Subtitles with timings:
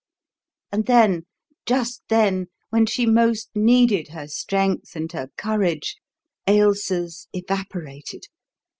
[0.71, 1.27] And then,
[1.67, 5.95] just then, when she most needed her strength and her courage,
[6.47, 8.23] Ailsa's evaporated.